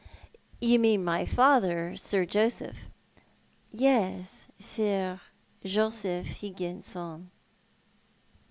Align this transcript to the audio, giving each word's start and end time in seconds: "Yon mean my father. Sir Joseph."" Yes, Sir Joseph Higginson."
"Yon 0.61 0.81
mean 0.81 1.03
my 1.03 1.27
father. 1.27 1.95
Sir 1.95 2.25
Joseph."" 2.25 2.89
Yes, 3.69 4.47
Sir 4.57 5.21
Joseph 5.63 6.25
Higginson." 6.41 7.29